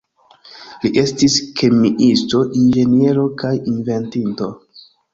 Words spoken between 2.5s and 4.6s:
inĝeniero, kaj inventinto.